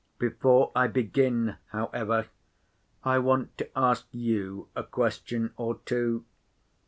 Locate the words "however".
1.67-2.25